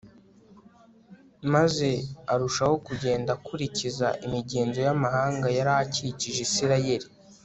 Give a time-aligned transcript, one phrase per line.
[1.53, 1.89] maze
[2.33, 7.07] arushaho kugenda akurikiza imigenzo y'amahanga yari akikije isirayeli